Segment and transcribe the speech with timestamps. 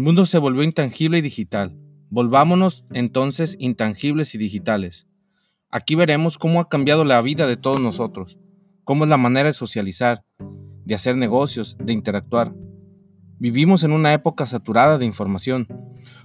[0.00, 1.76] El mundo se volvió intangible y digital.
[2.08, 5.06] Volvámonos entonces intangibles y digitales.
[5.70, 8.38] Aquí veremos cómo ha cambiado la vida de todos nosotros,
[8.84, 10.24] cómo es la manera de socializar,
[10.86, 12.54] de hacer negocios, de interactuar.
[13.38, 15.68] Vivimos en una época saturada de información.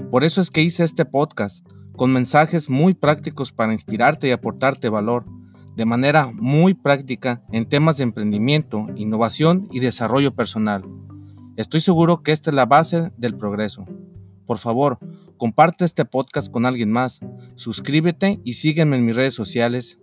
[0.09, 1.67] Por eso es que hice este podcast,
[1.97, 5.25] con mensajes muy prácticos para inspirarte y aportarte valor,
[5.75, 10.85] de manera muy práctica en temas de emprendimiento, innovación y desarrollo personal.
[11.55, 13.85] Estoy seguro que esta es la base del progreso.
[14.45, 14.99] Por favor,
[15.37, 17.19] comparte este podcast con alguien más,
[17.55, 19.97] suscríbete y sígueme en mis redes sociales.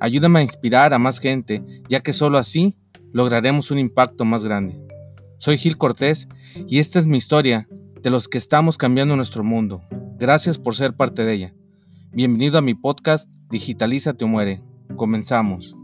[0.00, 2.76] Ayúdame a inspirar a más gente, ya que solo así
[3.12, 4.80] lograremos un impacto más grande.
[5.38, 6.28] Soy Gil Cortés
[6.66, 7.68] y esta es mi historia
[8.02, 9.82] de los que estamos cambiando nuestro mundo.
[10.18, 11.54] Gracias por ser parte de ella.
[12.12, 14.62] Bienvenido a mi podcast Digitalízate o muere.
[14.96, 15.79] Comenzamos.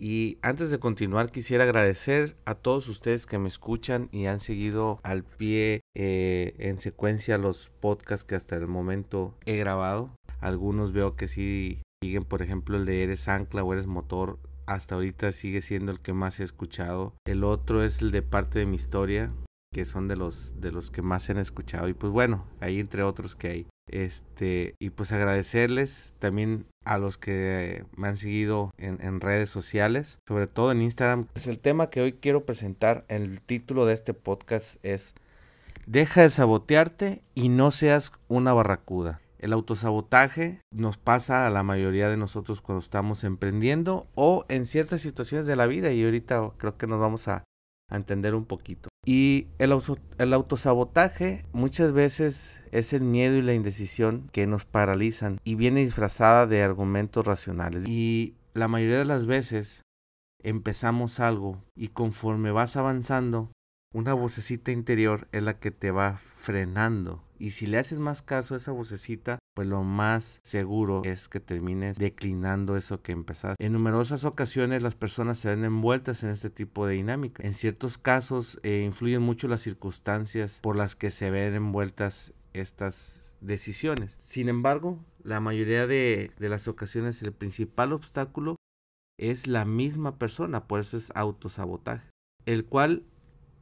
[0.00, 4.98] Y antes de continuar quisiera agradecer a todos ustedes que me escuchan y han seguido
[5.02, 10.10] al pie eh, en secuencia los podcasts que hasta el momento he grabado.
[10.40, 14.38] Algunos veo que sí siguen, por ejemplo, el de Eres Ancla o Eres Motor.
[14.64, 17.12] Hasta ahorita sigue siendo el que más he escuchado.
[17.26, 19.30] El otro es el de parte de mi historia,
[19.70, 21.88] que son de los de los que más se han escuchado.
[21.88, 23.66] Y pues bueno, ahí entre otros que hay.
[23.86, 30.46] Este, y pues agradecerles también a los que me han seguido en, redes sociales, sobre
[30.46, 31.26] todo en Instagram.
[31.32, 35.14] Pues el tema que hoy quiero presentar, el título de este podcast es
[35.86, 39.20] Deja de sabotearte y no seas una barracuda.
[39.38, 45.00] El autosabotaje nos pasa a la mayoría de nosotros cuando estamos emprendiendo o en ciertas
[45.00, 47.44] situaciones de la vida y ahorita creo que nos vamos a
[47.90, 48.89] entender un poquito.
[49.04, 49.72] Y el,
[50.18, 55.80] el, autosabotaje muchas veces es el miedo y la indecisión que nos paralizan y viene
[55.80, 57.88] disfrazada de argumentos racionales.
[57.88, 59.82] Y la mayoría de las veces
[60.42, 63.50] empezamos algo y conforme vas avanzando,
[63.92, 67.24] una vocecita interior es la que te va frenando.
[67.38, 71.40] Y si le haces más caso a esa vocecita, pues lo más seguro es que
[71.40, 73.64] termines declinando eso que empezaste.
[73.64, 77.42] En numerosas ocasiones las personas se ven envueltas en este tipo de dinámica.
[77.42, 83.38] En ciertos casos eh, influyen mucho las circunstancias por las que se ven envueltas estas
[83.40, 84.16] decisiones.
[84.18, 88.56] Sin embargo, la mayoría de, de las ocasiones el principal obstáculo
[89.18, 92.08] es la misma persona, por eso es autosabotaje,
[92.46, 93.04] el cual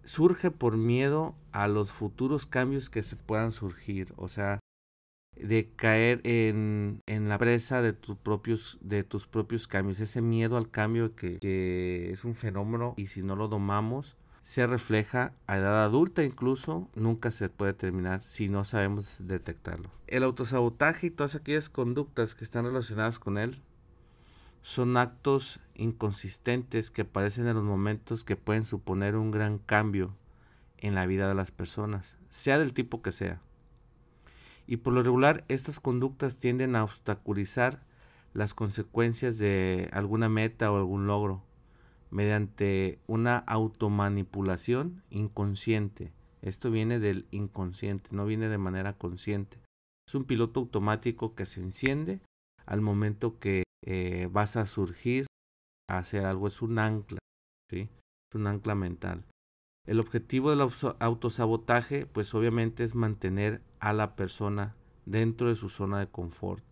[0.05, 4.61] surge por miedo a los futuros cambios que se puedan surgir, o sea,
[5.43, 10.57] de caer en, en la presa de tus propios de tus propios cambios, ese miedo
[10.57, 14.17] al cambio que, que es un fenómeno y si no lo domamos
[14.49, 19.91] se refleja a edad adulta incluso, nunca se puede terminar si no sabemos detectarlo.
[20.07, 23.61] El autosabotaje y todas aquellas conductas que están relacionadas con él
[24.63, 30.17] son actos inconsistentes que aparecen en los momentos que pueden suponer un gran cambio
[30.79, 33.43] en la vida de las personas, sea del tipo que sea.
[34.69, 37.83] Y por lo regular estas conductas tienden a obstaculizar
[38.35, 41.43] las consecuencias de alguna meta o algún logro
[42.11, 46.13] mediante una automanipulación inconsciente.
[46.43, 49.59] Esto viene del inconsciente, no viene de manera consciente.
[50.07, 52.21] Es un piloto automático que se enciende
[52.67, 55.27] al momento que eh, vas a surgir
[55.89, 57.19] a hacer algo, es un ancla,
[57.71, 57.89] ¿sí?
[58.31, 59.25] es un ancla mental.
[59.89, 64.77] El objetivo del autosabotaje, pues obviamente es mantener a la persona
[65.07, 66.63] dentro de su zona de confort.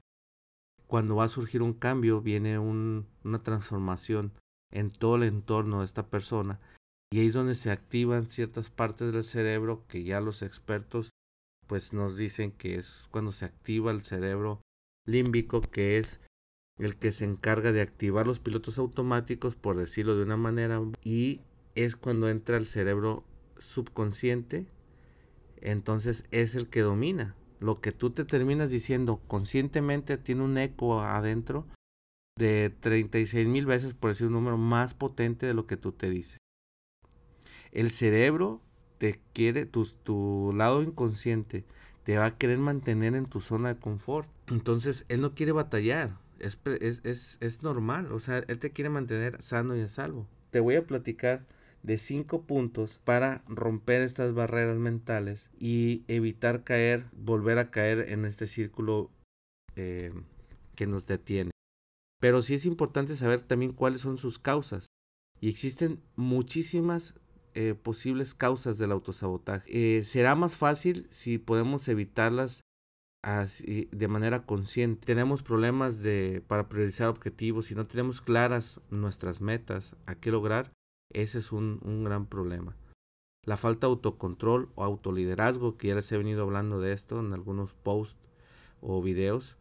[0.87, 4.33] Cuando va a surgir un cambio, viene un, una transformación
[4.71, 6.61] en todo el entorno de esta persona
[7.11, 11.09] y ahí es donde se activan ciertas partes del cerebro que ya los expertos
[11.67, 14.61] pues nos dicen que es cuando se activa el cerebro
[15.07, 16.21] límbico que es
[16.79, 21.41] el que se encarga de activar los pilotos automáticos, por decirlo de una manera, y
[21.77, 23.25] es cuando entra el cerebro
[23.59, 24.67] subconsciente,
[25.61, 27.37] entonces es el que domina.
[27.61, 31.67] Lo que tú te terminas diciendo conscientemente tiene un eco adentro
[32.37, 36.11] de 36 mil veces, por decir un número más potente de lo que tú te
[36.11, 36.39] dices.
[37.73, 38.61] El cerebro
[38.99, 41.65] te quiere, tu, tu lado inconsciente
[42.03, 44.29] te va a querer mantener en tu zona de confort.
[44.49, 46.59] Entonces, él no quiere batallar es,
[47.05, 50.27] es, es, normal, o sea, él te quiere mantener sano y a salvo.
[50.51, 51.47] Te voy a platicar
[51.87, 58.25] de cinco puntos para romper estas barreras mentales y evitar caer, volver a caer en
[58.25, 59.13] este círculo
[59.77, 60.13] eh,
[60.75, 61.53] que nos detiene.
[62.21, 64.87] Pero sí es importante saber también cuáles son sus causas.
[65.41, 67.15] Y existen muchísimas
[67.55, 69.99] eh, posibles causas del autosabotaje.
[69.99, 72.63] Eh, será más fácil si podemos evitarlas
[73.23, 75.07] así, de manera consciente.
[75.07, 77.67] Tenemos problemas de, para priorizar objetivos.
[77.67, 80.73] Si no tenemos claras nuestras metas, a qué lograr,
[81.13, 82.77] ese es un, un gran problema.
[83.45, 87.33] La falta de autocontrol o autoliderazgo, que ya les he venido hablando de esto en
[87.33, 88.19] algunos posts
[88.81, 89.57] o videos.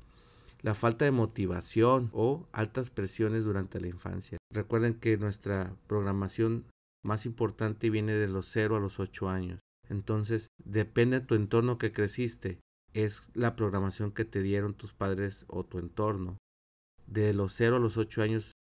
[0.62, 4.39] La falta de motivación o altas presiones durante la infancia.
[4.51, 6.65] Recuerden que nuestra programación
[7.03, 9.59] más importante viene de los 0 a los 8 años.
[9.88, 12.59] Entonces, depende de tu entorno que creciste,
[12.94, 16.38] es la programación que te dieron tus padres o tu entorno.
[17.06, 18.53] De los 0 a los 8 años,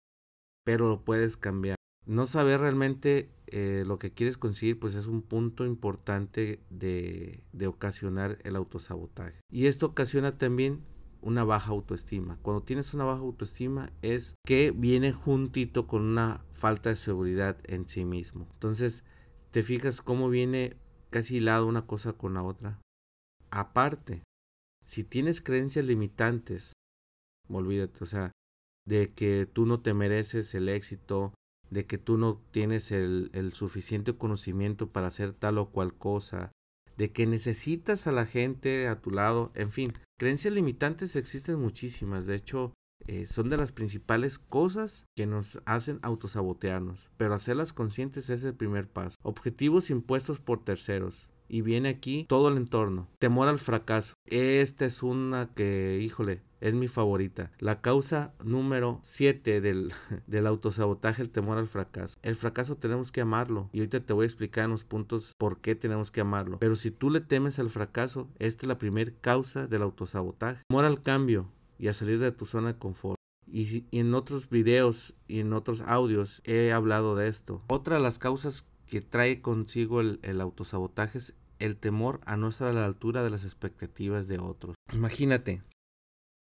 [0.64, 1.76] pero lo puedes cambiar.
[2.06, 8.38] No saber realmente eh, lo que quieres conseguir, pues es un punto importante de, ocasionar
[8.44, 9.40] el autosabotaje.
[9.50, 10.82] Y esto ocasiona también
[11.20, 12.38] una baja autoestima.
[12.42, 17.86] Cuando tienes una baja autoestima es que viene juntito con una falta de seguridad en
[17.88, 18.48] sí mismo.
[18.54, 19.04] Entonces,
[19.52, 20.76] te fijas cómo viene
[21.10, 22.80] casi hilado una cosa con la otra.
[23.50, 24.22] Aparte,
[24.84, 26.72] si tienes creencias limitantes,
[27.48, 28.32] olvídate, o sea,
[28.86, 31.34] de que tú no te mereces el éxito,
[31.72, 36.52] de que tú no tienes el, el suficiente conocimiento para hacer tal o cual cosa,
[36.98, 42.26] de que necesitas a la gente a tu lado, en fin, creencias limitantes existen muchísimas,
[42.26, 42.74] de hecho,
[43.06, 48.54] eh, son de las principales cosas que nos hacen autosabotearnos, pero hacerlas conscientes es el
[48.54, 49.16] primer paso.
[49.22, 51.28] Objetivos impuestos por terceros.
[51.48, 53.08] Y viene aquí todo el entorno.
[53.18, 54.14] Temor al fracaso.
[54.26, 57.50] Esta es una que, híjole, es mi favorita.
[57.58, 59.92] La causa número 7 del,
[60.26, 62.18] del autosabotaje, el temor al fracaso.
[62.22, 63.68] El fracaso tenemos que amarlo.
[63.72, 66.58] Y ahorita te voy a explicar en los puntos por qué tenemos que amarlo.
[66.60, 70.62] Pero si tú le temes al fracaso, esta es la primera causa del autosabotaje.
[70.68, 73.18] Temor al cambio y a salir de tu zona de confort.
[73.46, 77.62] Y, en otros videos y en otros audios he hablado de esto.
[77.66, 82.48] Otra de las causas que trae consigo el, el autosabotaje es el temor a no
[82.48, 84.74] estar a la altura de las expectativas de otros.
[84.92, 85.62] Imagínate,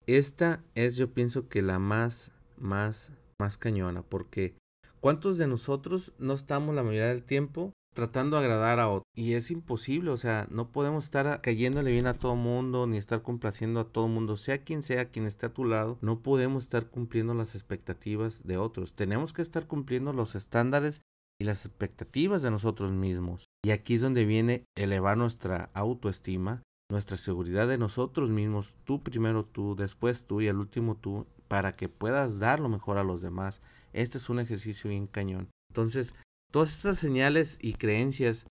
[0.06, 4.54] esta es yo pienso que la más, más, más cañona, porque
[5.00, 9.04] ¿cuántos de nosotros no estamos la mayoría del tiempo tratando de agradar a otros.
[9.14, 13.22] Y es imposible, o sea, no podemos estar cayéndole bien a todo mundo, ni estar
[13.22, 16.90] complaciendo a todo mundo, sea quien sea quien esté a tu lado, no podemos estar
[16.90, 18.94] cumpliendo las expectativas de otros.
[18.94, 21.00] Tenemos que estar cumpliendo los estándares
[21.40, 23.46] y las expectativas de nosotros mismos.
[23.64, 29.44] Y aquí es donde viene elevar nuestra autoestima, nuestra seguridad de nosotros mismos, tú primero
[29.44, 33.22] tú, después tú y al último tú, para que puedas dar lo mejor a los
[33.22, 33.62] demás.
[33.92, 35.48] Este es un ejercicio bien cañón.
[35.70, 36.14] Entonces,
[36.54, 38.46] Todas estas señales y creencias,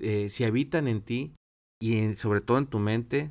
[0.00, 1.36] eh, si habitan en ti
[1.80, 3.30] y sobre todo en tu mente,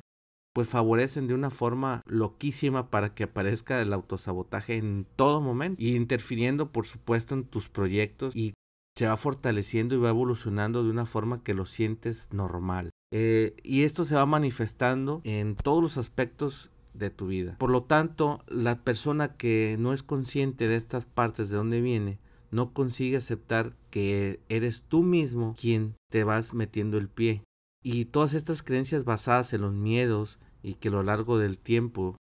[0.54, 5.96] pues favorecen de una forma loquísima para que aparezca el autosabotaje en todo momento y
[5.96, 8.54] interfiriendo por supuesto en tus proyectos y
[8.96, 12.88] se va fortaleciendo y va evolucionando de una forma que lo sientes normal.
[13.18, 17.56] Eh, y esto se va manifestando en todos los aspectos de tu vida.
[17.58, 22.18] Por lo tanto, la persona que no es consciente de estas partes de dónde viene,
[22.50, 27.42] no consigue aceptar que eres tú mismo quien te vas metiendo el pie.
[27.82, 32.16] Y todas estas creencias basadas en los miedos y que a lo largo del tiempo,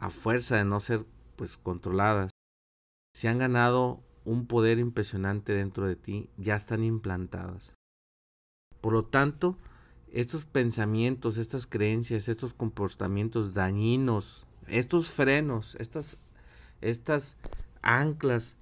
[0.00, 1.04] a fuerza de no ser
[1.36, 2.30] pues controladas,
[3.12, 7.74] se han ganado un poder impresionante dentro de ti, ya están implantadas.
[8.80, 9.58] Por lo tanto,
[10.12, 16.18] estos pensamientos, estas creencias, estos comportamientos dañinos, estos frenos, estas,
[16.80, 17.36] estas
[17.82, 18.56] anclas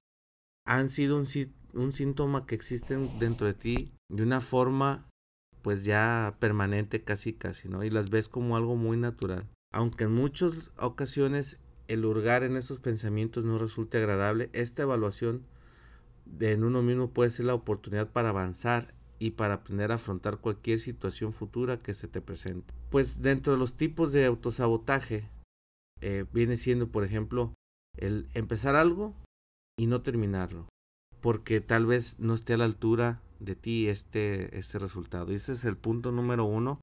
[0.67, 1.27] han sido un,
[1.75, 5.09] un síntoma que existen dentro de ti de una forma
[5.63, 7.83] pues ya permanente casi casi, ¿no?
[7.83, 9.49] Y las ves como algo muy natural.
[9.73, 15.43] Aunque en muchas ocasiones el hurgar en esos pensamientos no resulte agradable, esta evaluación
[16.41, 20.79] en uno mismo puede ser la oportunidad para avanzar y para aprender a afrontar cualquier
[20.79, 22.75] situación futura que se te presente.
[22.91, 25.29] Pues dentro de los tipos de autosabotaje
[26.01, 27.55] eh, viene siendo, por ejemplo,
[27.97, 29.15] el empezar algo
[29.79, 30.69] y no terminarlo,
[31.21, 35.33] porque tal vez no esté a la altura de ti este, este resultado.
[35.33, 36.81] Y ese es el punto número uno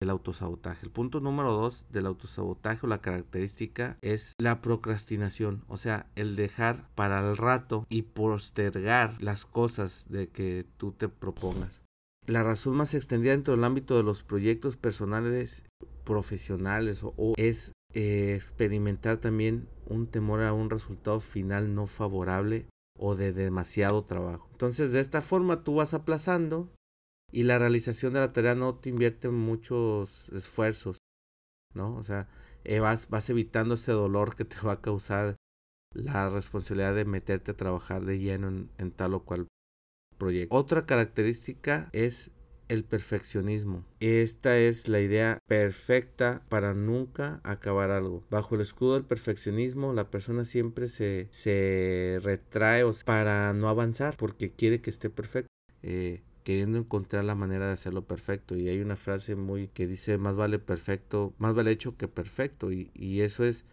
[0.00, 0.86] del autosabotaje.
[0.86, 6.36] El punto número dos del autosabotaje o la característica es la procrastinación, o sea, el
[6.36, 11.82] dejar para el rato y postergar las cosas de que tú te propongas.
[12.26, 15.64] La razón más extendida dentro del ámbito de los proyectos personales,
[16.04, 22.66] profesionales o, es eh, experimentar también un temor a un resultado final no favorable
[22.98, 24.48] o de demasiado trabajo.
[24.52, 26.70] Entonces de esta forma tú vas aplazando
[27.32, 30.98] y la realización de la tarea no te invierte muchos esfuerzos,
[31.74, 31.96] ¿no?
[31.96, 32.28] O sea,
[32.64, 35.36] eh, vas, vas evitando ese dolor que te va a causar
[35.92, 39.48] la responsabilidad de meterte a trabajar de lleno en, tal o cual
[40.18, 40.54] proyecto.
[40.54, 42.30] Otra característica es
[42.68, 43.84] el perfeccionismo.
[43.98, 48.24] Esta es la idea perfecta para nunca acabar algo.
[48.30, 54.52] Bajo el escudo del perfeccionismo, la persona siempre se, se retrae para no avanzar porque
[54.52, 55.48] quiere que esté perfecto.
[55.82, 58.56] Eh, queriendo encontrar la manera de hacerlo perfecto.
[58.56, 62.72] Y hay una frase muy que dice más vale perfecto, más vale hecho que perfecto.
[62.72, 63.64] Y, y eso es,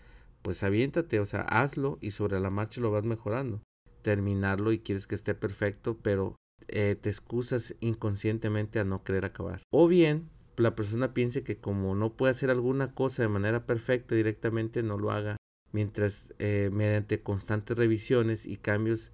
[0.41, 3.61] pues aviéntate, o sea, hazlo y sobre la marcha lo vas mejorando.
[4.01, 6.35] Terminarlo y quieres que esté perfecto, pero
[6.67, 9.61] eh, te excusas inconscientemente a no querer acabar.
[9.71, 14.15] O bien, la persona piense que como no puede hacer alguna cosa de manera perfecta
[14.15, 15.37] directamente, no lo haga,
[15.71, 19.11] mientras eh, mediante constantes revisiones y cambios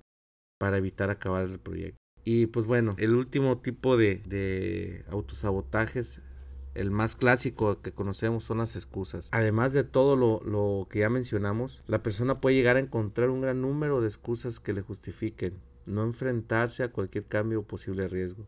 [0.60, 1.98] para evitar acabar el proyecto.
[2.24, 6.22] Y pues bueno, el último tipo de, de autosabotajes
[6.76, 9.30] el más clásico que conocemos son las excusas.
[9.32, 13.42] Además de todo lo, lo, que ya mencionamos, la persona puede llegar a encontrar un
[13.42, 15.54] gran número de excusas que le justifiquen
[15.86, 18.46] no enfrentarse a cualquier cambio o posible riesgo.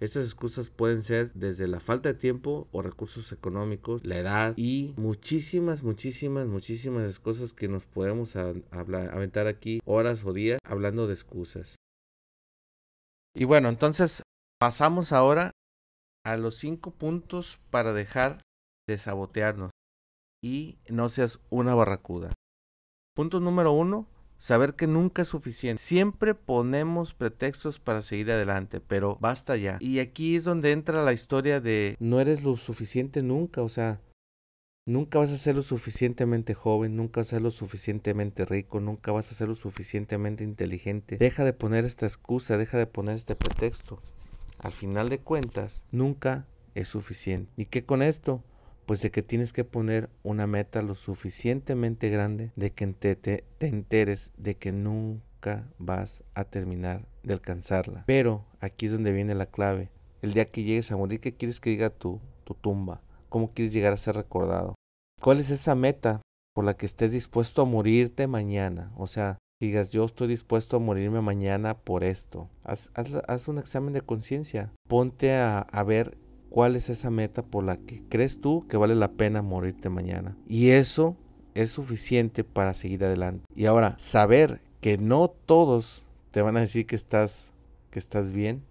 [0.00, 4.94] Estas excusas pueden ser desde la falta de tiempo o recursos económicos, la edad y
[4.96, 11.76] muchísimas, muchísimas, muchísimas cosas que nos podemos aventar aquí horas o días hablando de excusas.
[13.34, 14.22] Y bueno, entonces
[14.60, 15.50] pasamos ahora
[16.24, 18.42] a los cinco puntos para dejar
[18.88, 19.70] de sabotearnos
[20.42, 22.32] y no seas una barracuda.
[23.14, 24.06] Punto número uno,
[24.42, 25.80] Saber que nunca es suficiente.
[25.80, 29.76] Siempre ponemos pretextos para seguir adelante, pero basta ya.
[29.78, 34.00] Y aquí es donde entra la historia de no eres lo suficiente nunca, o sea,
[34.86, 39.12] nunca vas a ser lo suficientemente joven, nunca vas a ser lo suficientemente rico, nunca
[39.12, 41.16] vas a ser lo suficientemente inteligente.
[41.16, 44.00] Deja de poner esta excusa, deja de poner este pretexto.
[44.58, 47.50] Al final de cuentas, nunca es suficiente.
[47.56, 48.42] ¿Y qué con esto?
[48.86, 53.44] pues de que tienes que poner una meta lo suficientemente grande de que te, te,
[53.60, 58.04] enteres de que nunca vas a terminar de alcanzarla.
[58.06, 59.90] Pero aquí es donde viene la clave.
[60.20, 63.00] El día que llegues a morir, ¿qué quieres que diga tu, tu tumba?
[63.32, 64.74] ¿Cómo quieres llegar a ser recordado?
[65.18, 66.20] ¿Cuál es esa meta
[66.54, 68.92] por la que estés dispuesto a morirte mañana?
[68.94, 72.50] O sea, digas, yo estoy dispuesto a morirme mañana por esto.
[72.62, 74.70] Haz, un examen de conciencia.
[74.86, 76.18] Ponte a, a ver
[76.50, 80.36] cuál es esa meta por la que crees tú que vale la pena morirte mañana.
[80.46, 81.16] Y eso
[81.54, 83.46] es suficiente para seguir adelante.
[83.56, 87.54] Y ahora, saber que no todos te van a decir que estás
[87.90, 88.62] que estás bien,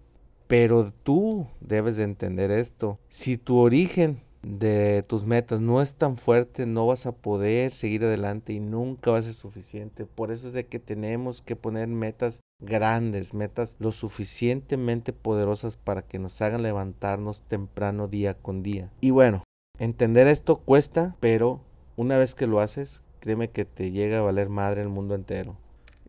[0.46, 3.00] pero tú debes de entender esto.
[3.08, 8.04] Si tu origen de tus metas no es tan fuerte, no vas a poder seguir
[8.04, 10.04] adelante y nunca va a ser suficiente.
[10.04, 16.02] Por eso es de que tenemos que poner metas grandes, metas lo suficientemente poderosas para
[16.02, 18.90] que nos hagan levantarnos temprano día con día.
[19.00, 19.44] Y bueno,
[19.78, 21.60] entender esto cuesta, pero
[21.96, 25.56] una vez que lo haces, créeme que te llega a valer madre el mundo entero.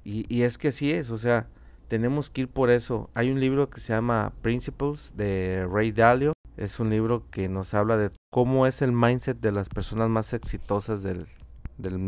[0.04, 1.48] Y, y es que así es, o sea,
[1.88, 3.10] tenemos que ir por eso.
[3.14, 6.34] Hay un libro que se llama Principles de Ray Dalio.
[6.58, 10.34] Es un libro que nos habla de cómo es el mindset de las personas más
[10.34, 11.28] exitosas del,
[11.78, 12.00] del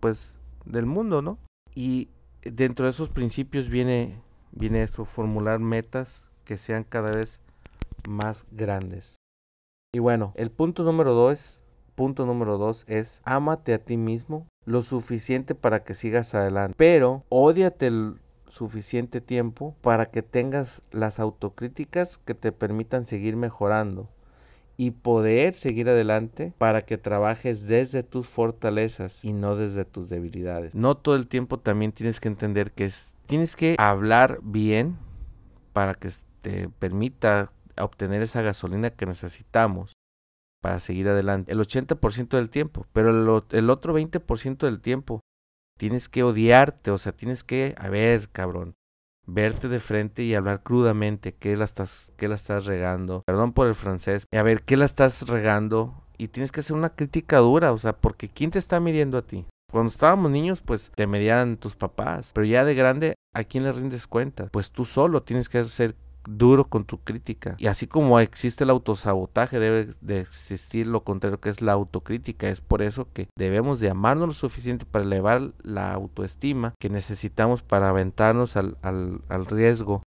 [0.00, 0.34] pues
[0.64, 1.38] del mundo, ¿no?
[1.74, 2.08] Y
[2.42, 4.20] dentro de esos principios viene,
[4.52, 7.40] viene eso, formular metas que sean cada vez
[8.08, 9.16] más grandes.
[9.94, 11.62] Y bueno, el punto número dos,
[11.94, 17.24] punto número dos es ámate a ti mismo lo suficiente para que sigas adelante, pero
[17.28, 18.20] odiate el
[18.52, 24.10] suficiente tiempo para que tengas las autocríticas que te permitan seguir mejorando
[24.76, 30.74] y poder seguir adelante para que trabajes desde tus fortalezas y no desde tus debilidades.
[30.74, 34.98] No todo el tiempo también tienes que entender que es, tienes que hablar bien
[35.72, 36.10] para que
[36.42, 39.94] te permita obtener esa gasolina que necesitamos
[40.62, 41.52] para seguir adelante.
[41.52, 45.20] El 80% del tiempo, pero el, el otro 20% del tiempo
[45.82, 48.76] tienes que odiarte, o sea, tienes que, a ver, cabrón,
[49.26, 53.24] verte de frente y hablar crudamente qué la estás, qué la estás regando.
[53.26, 54.28] Perdón por el francés.
[54.32, 55.92] A ver, qué la estás regando.
[56.18, 59.22] Y tienes que hacer una crítica dura, o sea, porque ¿quién te está midiendo a
[59.22, 59.44] ti?
[59.72, 62.30] Cuando estábamos niños, pues te medían tus papás.
[62.32, 64.50] Pero ya de grande, ¿a quién le rindes cuenta?
[64.52, 67.56] Pues tú solo tienes que ser duro con tu crítica.
[67.58, 72.48] Y así como existe el autosabotaje, debe de existir lo contrario que es la autocrítica.
[72.48, 77.62] Es por eso que debemos de amarnos lo suficiente para elevar la autoestima que necesitamos
[77.62, 80.02] para aventarnos al, al, riesgo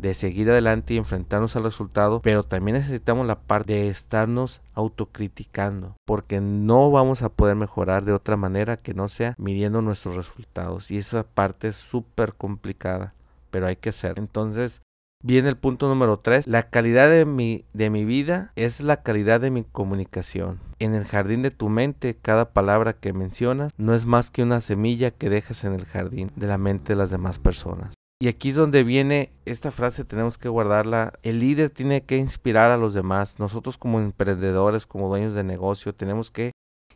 [0.00, 5.94] de seguir adelante y enfrentarnos al resultado, pero también necesitamos la parte de estarnos autocriticando,
[6.04, 10.90] porque no vamos a poder mejorar de otra manera que no sea midiendo nuestros resultados
[10.90, 13.14] y esa parte es súper complicada,
[13.50, 14.18] pero hay que hacer.
[14.18, 14.82] Entonces,
[15.26, 16.46] Viene el punto número 3.
[16.46, 20.60] La calidad de mi, de mi vida es la calidad de mi comunicación.
[20.78, 24.60] En el jardín de tu mente, cada palabra que mencionas no es más que una
[24.60, 27.94] semilla que dejas en el jardín de la mente de las demás personas.
[28.20, 31.14] Y aquí es donde viene esta frase, tenemos que guardarla.
[31.22, 33.38] El líder tiene que inspirar a los demás.
[33.38, 36.50] Nosotros como emprendedores, como dueños de negocio, tenemos que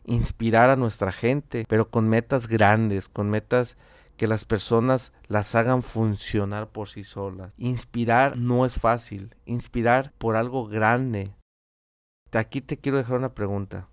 [0.04, 3.78] inspirar a nuestra gente, pero con metas grandes, con metas
[4.18, 7.52] que las personas las hagan funcionar por sí solas.
[7.56, 11.32] Inspirar no es fácil, inspirar por algo grande.
[12.32, 13.88] Aquí te quiero dejar una pregunta.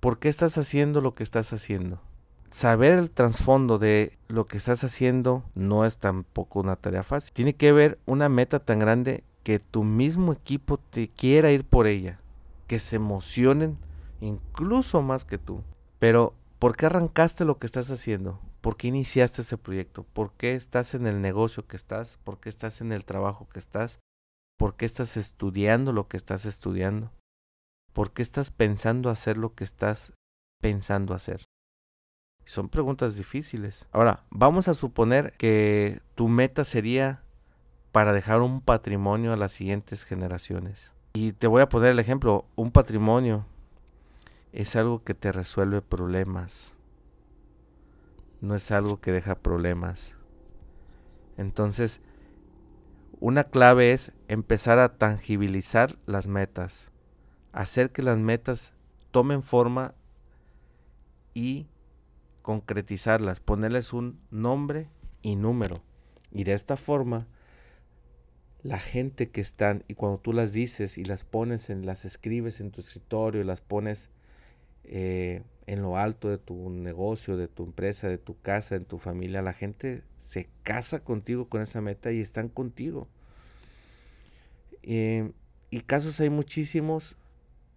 [0.00, 2.00] ¿Por qué estás haciendo lo que estás haciendo?
[2.50, 7.34] Saber el trasfondo de lo que estás haciendo no es tampoco una tarea fácil.
[7.34, 11.86] Tiene que haber una meta tan grande que tu mismo equipo te quiera ir por
[11.86, 12.18] ella,
[12.66, 13.76] que se emocionen
[14.22, 15.62] incluso más que tú.
[15.98, 18.40] Pero, ¿por qué arrancaste lo que estás haciendo?
[18.62, 20.04] ¿Por qué iniciaste ese proyecto?
[20.04, 22.16] ¿Por qué estás en el negocio que estás?
[22.22, 23.98] ¿Por qué estás en el trabajo que estás?
[24.56, 27.10] ¿Por qué estás estudiando lo que estás estudiando?
[27.92, 30.12] ¿Por qué estás pensando hacer lo que estás
[30.60, 31.44] pensando hacer?
[32.44, 33.88] Son preguntas difíciles.
[33.90, 37.24] Ahora, vamos a suponer que tu meta sería
[37.90, 40.92] para dejar un patrimonio a las siguientes generaciones.
[41.14, 43.44] Y te voy a poner el ejemplo, un patrimonio
[44.52, 46.74] es algo que te resuelve problemas.
[48.42, 50.14] No es algo que deja problemas.
[51.38, 52.00] Entonces,
[53.20, 56.90] una clave es empezar a tangibilizar las metas.
[57.52, 58.72] Hacer que las metas
[59.12, 59.94] tomen forma
[61.34, 61.68] y
[62.42, 64.88] concretizarlas, ponerles un nombre
[65.22, 65.82] y número.
[66.32, 67.28] Y de esta forma,
[68.62, 72.60] la gente que están, y cuando tú las dices y las pones, en, las escribes
[72.60, 74.10] en tu escritorio, las pones
[74.82, 78.98] eh, en lo alto de tu negocio, de tu empresa, de tu casa, en tu
[78.98, 83.08] familia, la gente se casa contigo con esa meta y están contigo.
[84.82, 85.32] Eh,
[85.70, 87.16] y casos hay muchísimos,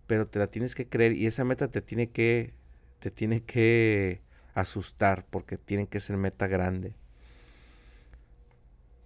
[0.08, 2.54] pero te la tienes que creer y esa meta te tiene que,
[3.00, 4.22] te tiene que
[4.54, 6.96] asustar porque tienen que ser meta grande.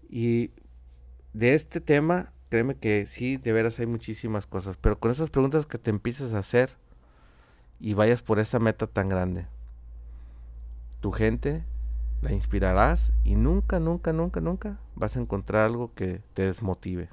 [0.09, 0.51] Y
[1.33, 5.65] de este tema, créeme que sí, de veras hay muchísimas cosas, pero con esas preguntas
[5.65, 6.71] que te empiezas a hacer,
[7.79, 9.47] y vayas por esa meta tan grande.
[11.01, 11.63] Tu gente
[12.21, 17.09] la inspirarás y nunca, nunca, nunca, nunca vas a encontrar algo que te desmotive.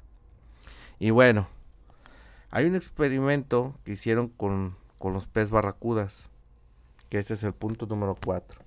[0.99, 1.47] Y bueno,
[2.51, 6.29] hay un experimento que hicieron con, con los pez barracudas,
[7.09, 8.61] que este es el punto número 4.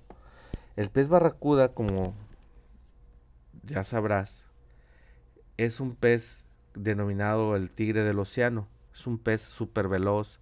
[0.75, 2.15] El pez barracuda, como
[3.63, 4.45] ya sabrás,
[5.57, 8.67] es un pez denominado el tigre del océano.
[8.93, 10.39] Es un pez súper veloz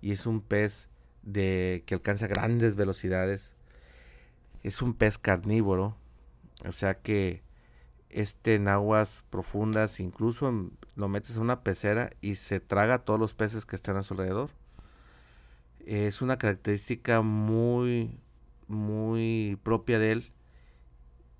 [0.00, 0.88] y es un pez
[1.26, 3.52] de que alcanza grandes velocidades.
[4.62, 5.96] Es un pez carnívoro,
[6.64, 7.42] o sea que
[8.08, 13.34] este en aguas profundas incluso lo metes en una pecera y se traga todos los
[13.34, 14.50] peces que están a su alrededor.
[15.84, 18.18] Es una característica muy
[18.68, 20.32] muy propia de él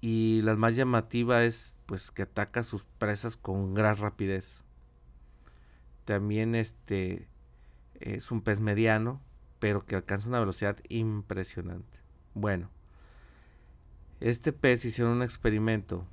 [0.00, 4.64] y la más llamativa es pues que ataca a sus presas con gran rapidez.
[6.04, 7.28] También este
[8.00, 9.20] es un pez mediano
[9.58, 11.98] pero que alcanza una velocidad impresionante.
[12.34, 12.70] Bueno,
[14.20, 16.06] este pez hicieron un experimento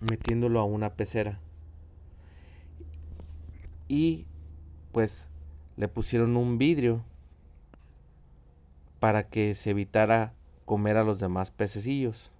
[0.00, 1.38] metiéndolo a una pecera.
[3.88, 4.26] Y
[4.92, 5.28] pues
[5.76, 7.04] le pusieron un vidrio
[8.98, 10.34] para que se evitara
[10.64, 12.30] comer a los demás pececillos.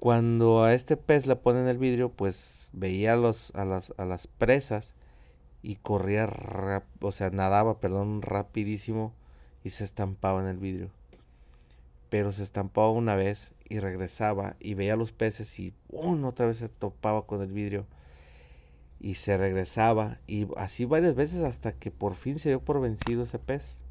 [0.00, 4.26] Cuando a este pez le ponen el vidrio, pues veía los, a, las, a las
[4.26, 4.94] presas
[5.68, 9.12] y corría, o sea, nadaba, perdón, rapidísimo
[9.62, 10.88] y se estampaba en el vidrio.
[12.08, 16.70] Pero se estampaba una vez y regresaba y veía los peces y otra vez se
[16.70, 17.84] topaba con el vidrio
[18.98, 23.24] y se regresaba y así varias veces hasta que por fin se dio por vencido
[23.24, 23.82] ese pez.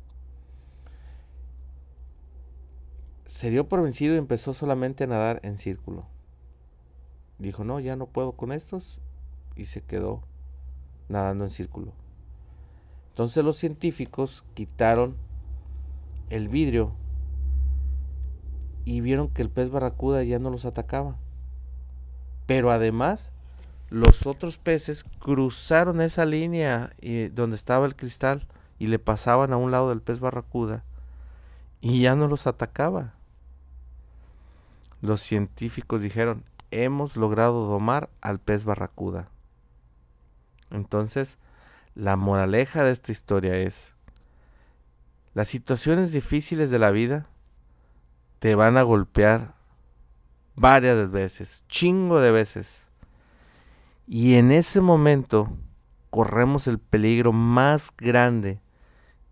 [3.27, 6.07] Se dio por vencido y empezó solamente a nadar en círculo.
[7.37, 8.99] Dijo, no, ya no puedo con estos
[9.55, 10.23] y se quedó
[11.09, 11.93] nadando en círculo.
[13.09, 15.17] Entonces los científicos quitaron
[16.29, 16.93] el vidrio
[18.85, 21.17] y vieron que el pez barracuda ya no los atacaba.
[22.45, 23.33] Pero además,
[23.89, 28.47] los otros peces cruzaron esa línea eh, donde estaba el cristal
[28.79, 30.83] y le pasaban a un lado del pez barracuda
[31.81, 33.13] y ya no los atacaba.
[35.01, 39.29] Los científicos dijeron, hemos logrado domar al pez barracuda.
[40.71, 41.37] Entonces,
[41.95, 43.93] la moraleja de esta historia es,
[45.33, 47.27] las situaciones difíciles de la vida
[48.39, 49.55] te van a golpear
[50.55, 52.87] varias veces, chingo de veces.
[54.07, 55.49] Y en ese momento
[56.09, 58.61] corremos el peligro más grande,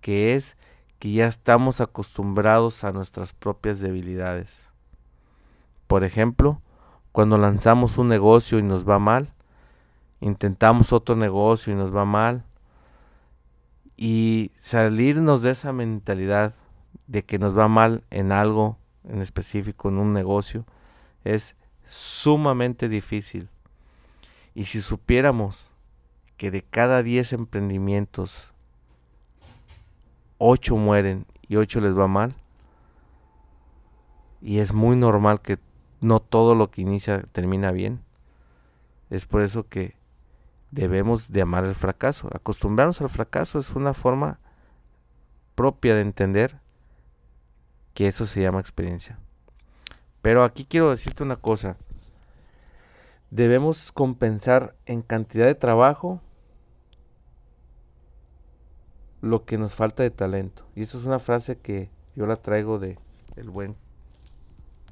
[0.01, 0.57] que es
[0.99, 4.71] que ya estamos acostumbrados a nuestras propias debilidades.
[5.87, 6.61] Por ejemplo,
[7.11, 9.34] cuando lanzamos un negocio y nos va mal,
[10.25, 12.43] intentamos otro negocio y nos va mal,
[13.95, 16.55] y salirnos de esa mentalidad
[17.05, 20.65] de que nos va mal en algo en específico, en un negocio,
[21.23, 23.49] es sumamente difícil.
[24.55, 25.69] Y si supiéramos
[26.37, 28.49] que de cada 10 emprendimientos,
[30.39, 32.33] 8 mueren y 8 les va mal,
[34.41, 35.59] y es muy normal que
[36.01, 38.01] no todo lo que inicia termina bien,
[39.11, 39.93] es por eso que
[40.75, 42.29] debemos de amar el fracaso.
[42.33, 44.39] Acostumbrarnos al fracaso es una forma
[45.55, 46.59] propia de entender
[47.93, 49.17] que eso se llama experiencia.
[50.21, 51.77] Pero aquí quiero decirte una cosa.
[53.31, 56.21] Debemos compensar en cantidad de trabajo
[59.21, 60.67] lo que nos falta de talento.
[60.75, 62.99] Y eso es una frase que yo la traigo de
[63.37, 63.77] el buen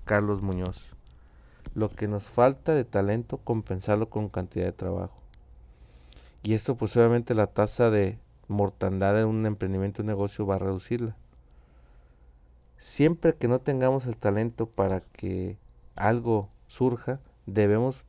[0.05, 0.95] Carlos Muñoz.
[1.75, 5.22] Lo que nos falta de talento, compensarlo con cantidad de trabajo.
[6.43, 10.59] Y esto pues obviamente la tasa de mortandad en un emprendimiento, un negocio va a
[10.59, 11.15] reducirla.
[12.77, 15.57] Siempre que no tengamos el talento para que
[15.95, 18.03] algo surja, debemos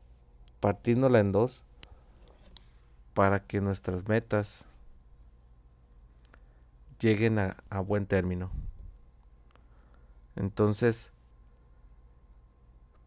[0.59, 1.63] partirnosla en dos
[3.13, 4.65] para que nuestras metas
[6.99, 8.51] lleguen a buen término.
[10.35, 11.09] Entonces,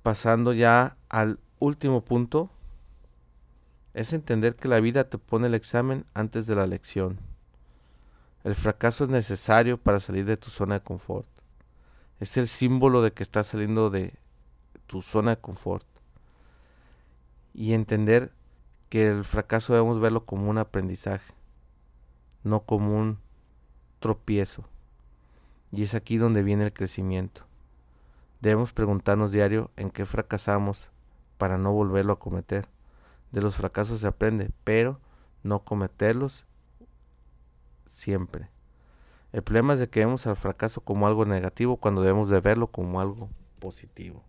[0.03, 2.49] pasando ya al último punto,
[3.99, 7.19] es entender que la vida te pone el examen antes de la lección.
[8.45, 11.27] El fracaso es necesario para salir de tu zona de confort.
[12.21, 14.15] Es el símbolo de que estás saliendo de
[14.87, 15.85] tu zona de confort.
[17.53, 18.31] Y entender
[18.89, 21.35] que el fracaso debemos verlo como un aprendizaje,
[22.45, 23.19] no como un
[23.99, 24.63] tropiezo.
[25.73, 27.43] Y es aquí donde viene el crecimiento.
[28.41, 30.87] Debemos preguntarnos diario en qué fracasamos
[31.37, 32.69] para no volverlo a cometer.
[33.33, 35.01] De los fracasos se aprende, pero
[35.43, 36.45] no cometerlos
[37.87, 38.49] siempre.
[39.33, 42.69] El problema es de que vemos al fracaso como algo negativo cuando debemos de verlo
[42.69, 44.23] como algo positivo.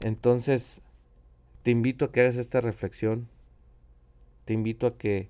[0.00, 0.80] Entonces,
[1.62, 3.28] te invito a que hagas esta reflexión.
[4.44, 5.28] Te invito a que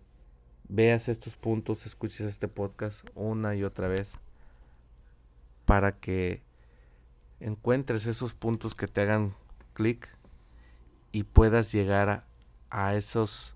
[0.69, 4.13] veas estos puntos, escuches este podcast una y otra vez
[5.65, 6.43] para que
[7.41, 9.35] encuentres esos puntos que te hagan
[9.75, 10.09] clic
[11.19, 12.25] y puedas llegar
[12.71, 13.53] a, esos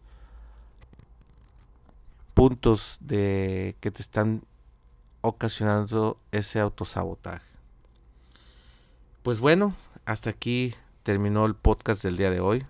[2.34, 4.42] puntos de que te están
[5.20, 7.46] ocasionando ese autosabotaje.
[9.22, 12.66] Pues bueno, hasta aquí terminó el podcast del día de hoy.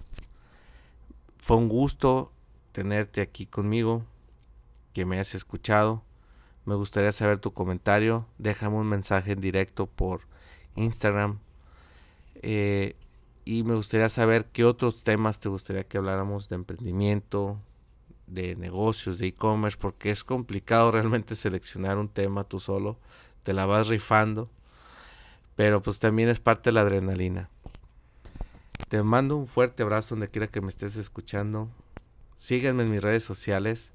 [1.38, 2.30] Fue un gusto
[2.72, 4.04] tenerte aquí conmigo,
[4.92, 6.02] que me hayas escuchado.
[6.66, 8.26] Me gustaría saber tu comentario.
[8.36, 10.20] Déjame un mensaje en directo por
[10.76, 11.38] Instagram.
[12.42, 12.94] Eh,
[13.44, 17.58] y me gustaría saber qué otros temas te gustaría que habláramos de emprendimiento,
[18.26, 22.98] de negocios, de e-commerce, porque es complicado realmente seleccionar un tema tú solo,
[23.42, 24.48] te la vas rifando,
[25.56, 27.48] pero pues también es parte de la adrenalina.
[28.88, 31.68] Te mando un fuerte abrazo donde quiera que me estés escuchando.
[32.36, 33.90] Sígueme en mis redes sociales,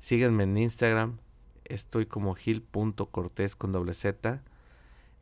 [0.00, 1.18] sígueme en Instagram,
[1.64, 4.42] estoy como gil.cortés con doble Z.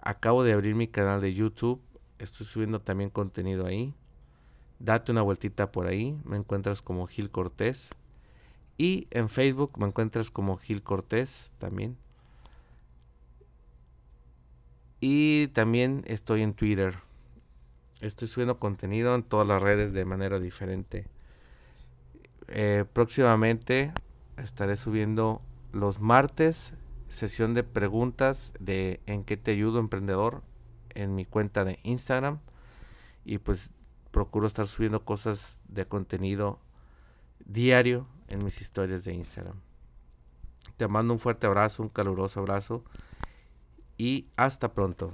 [0.00, 1.80] Acabo de abrir mi canal de YouTube
[2.18, 3.94] Estoy subiendo también contenido ahí.
[4.78, 6.18] Date una vueltita por ahí.
[6.24, 7.90] Me encuentras como Gil Cortés.
[8.78, 11.96] Y en Facebook me encuentras como Gil Cortés también.
[15.00, 16.98] Y también estoy en Twitter.
[18.00, 21.06] Estoy subiendo contenido en todas las redes de manera diferente.
[22.48, 23.92] Eh, próximamente
[24.36, 26.74] estaré subiendo los martes
[27.08, 30.42] sesión de preguntas de en qué te ayudo emprendedor
[30.96, 32.40] en mi cuenta de Instagram
[33.24, 33.70] y pues
[34.10, 36.58] procuro estar subiendo cosas de contenido
[37.44, 39.60] diario en mis historias de Instagram.
[40.76, 42.82] Te mando un fuerte abrazo, un caluroso abrazo
[43.98, 45.12] y hasta pronto.